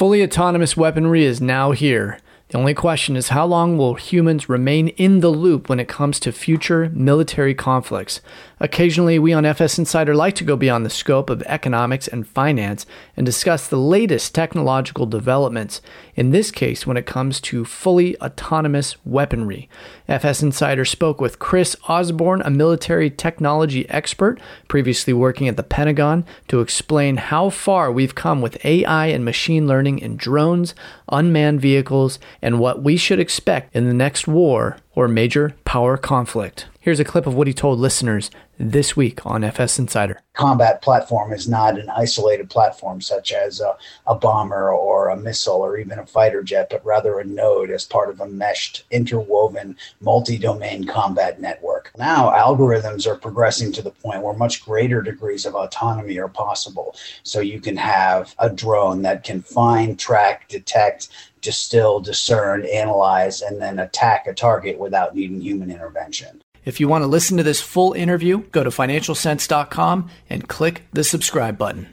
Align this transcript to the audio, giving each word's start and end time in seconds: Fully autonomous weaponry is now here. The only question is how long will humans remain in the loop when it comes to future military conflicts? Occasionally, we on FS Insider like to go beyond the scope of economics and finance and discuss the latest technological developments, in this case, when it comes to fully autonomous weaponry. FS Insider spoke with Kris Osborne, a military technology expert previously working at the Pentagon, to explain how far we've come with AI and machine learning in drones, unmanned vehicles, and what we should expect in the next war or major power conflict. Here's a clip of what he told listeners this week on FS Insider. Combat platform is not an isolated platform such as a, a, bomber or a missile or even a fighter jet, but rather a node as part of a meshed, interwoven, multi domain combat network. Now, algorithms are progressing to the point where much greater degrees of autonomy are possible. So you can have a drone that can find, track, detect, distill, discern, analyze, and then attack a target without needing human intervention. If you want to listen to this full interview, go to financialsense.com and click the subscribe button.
Fully 0.00 0.22
autonomous 0.22 0.78
weaponry 0.78 1.26
is 1.26 1.42
now 1.42 1.72
here. 1.72 2.16
The 2.50 2.58
only 2.58 2.74
question 2.74 3.14
is 3.14 3.28
how 3.28 3.46
long 3.46 3.78
will 3.78 3.94
humans 3.94 4.48
remain 4.48 4.88
in 4.88 5.20
the 5.20 5.28
loop 5.28 5.68
when 5.68 5.78
it 5.78 5.86
comes 5.86 6.18
to 6.18 6.32
future 6.32 6.90
military 6.92 7.54
conflicts? 7.54 8.20
Occasionally, 8.58 9.20
we 9.20 9.32
on 9.32 9.44
FS 9.44 9.78
Insider 9.78 10.16
like 10.16 10.34
to 10.34 10.44
go 10.44 10.56
beyond 10.56 10.84
the 10.84 10.90
scope 10.90 11.30
of 11.30 11.42
economics 11.42 12.08
and 12.08 12.26
finance 12.26 12.86
and 13.16 13.24
discuss 13.24 13.68
the 13.68 13.78
latest 13.78 14.34
technological 14.34 15.06
developments, 15.06 15.80
in 16.16 16.30
this 16.30 16.50
case, 16.50 16.88
when 16.88 16.96
it 16.96 17.06
comes 17.06 17.40
to 17.40 17.64
fully 17.64 18.20
autonomous 18.20 18.96
weaponry. 19.06 19.68
FS 20.08 20.42
Insider 20.42 20.84
spoke 20.84 21.20
with 21.20 21.38
Kris 21.38 21.76
Osborne, 21.88 22.42
a 22.42 22.50
military 22.50 23.10
technology 23.10 23.88
expert 23.88 24.40
previously 24.66 25.12
working 25.12 25.46
at 25.46 25.56
the 25.56 25.62
Pentagon, 25.62 26.26
to 26.48 26.60
explain 26.60 27.16
how 27.16 27.48
far 27.48 27.92
we've 27.92 28.16
come 28.16 28.42
with 28.42 28.62
AI 28.64 29.06
and 29.06 29.24
machine 29.24 29.68
learning 29.68 30.00
in 30.00 30.16
drones, 30.16 30.74
unmanned 31.08 31.60
vehicles, 31.60 32.18
and 32.42 32.58
what 32.58 32.82
we 32.82 32.96
should 32.96 33.20
expect 33.20 33.74
in 33.74 33.86
the 33.86 33.94
next 33.94 34.26
war 34.26 34.76
or 34.94 35.08
major 35.08 35.54
power 35.64 35.96
conflict. 35.96 36.66
Here's 36.82 36.98
a 36.98 37.04
clip 37.04 37.26
of 37.26 37.34
what 37.34 37.46
he 37.46 37.52
told 37.52 37.78
listeners 37.78 38.30
this 38.58 38.96
week 38.96 39.26
on 39.26 39.44
FS 39.44 39.78
Insider. 39.78 40.18
Combat 40.32 40.80
platform 40.80 41.30
is 41.30 41.46
not 41.46 41.78
an 41.78 41.90
isolated 41.90 42.48
platform 42.48 43.02
such 43.02 43.32
as 43.32 43.60
a, 43.60 43.76
a, 44.06 44.14
bomber 44.14 44.72
or 44.72 45.10
a 45.10 45.16
missile 45.16 45.60
or 45.60 45.76
even 45.76 45.98
a 45.98 46.06
fighter 46.06 46.42
jet, 46.42 46.68
but 46.70 46.82
rather 46.82 47.18
a 47.18 47.24
node 47.24 47.70
as 47.70 47.84
part 47.84 48.08
of 48.08 48.22
a 48.22 48.26
meshed, 48.26 48.84
interwoven, 48.90 49.76
multi 50.00 50.38
domain 50.38 50.84
combat 50.84 51.38
network. 51.38 51.92
Now, 51.98 52.30
algorithms 52.30 53.06
are 53.06 53.16
progressing 53.16 53.72
to 53.72 53.82
the 53.82 53.90
point 53.90 54.22
where 54.22 54.32
much 54.32 54.64
greater 54.64 55.02
degrees 55.02 55.44
of 55.44 55.54
autonomy 55.54 56.18
are 56.18 56.28
possible. 56.28 56.96
So 57.24 57.40
you 57.40 57.60
can 57.60 57.76
have 57.76 58.34
a 58.38 58.48
drone 58.48 59.02
that 59.02 59.22
can 59.22 59.42
find, 59.42 59.98
track, 59.98 60.48
detect, 60.48 61.08
distill, 61.42 62.00
discern, 62.00 62.64
analyze, 62.64 63.42
and 63.42 63.60
then 63.60 63.80
attack 63.80 64.26
a 64.26 64.32
target 64.32 64.78
without 64.78 65.14
needing 65.14 65.42
human 65.42 65.70
intervention. 65.70 66.42
If 66.64 66.80
you 66.80 66.88
want 66.88 67.02
to 67.02 67.08
listen 67.08 67.36
to 67.36 67.42
this 67.42 67.60
full 67.60 67.92
interview, 67.92 68.42
go 68.50 68.62
to 68.64 68.70
financialsense.com 68.70 70.10
and 70.28 70.48
click 70.48 70.82
the 70.92 71.04
subscribe 71.04 71.56
button. 71.56 71.88